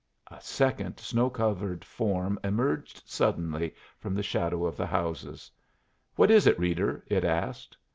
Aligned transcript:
A 0.31 0.41
second 0.41 0.99
snow 0.99 1.29
covered 1.29 1.85
form 1.85 2.39
emerged 2.43 3.03
suddenly 3.05 3.75
from 3.99 4.15
the 4.15 4.23
shadow 4.23 4.65
of 4.65 4.75
the 4.75 4.87
houses. 4.87 5.51
"What 6.15 6.31
is 6.31 6.47
it, 6.47 6.57
Reeder?" 6.57 7.03
it 7.07 7.23
asked. 7.23 7.77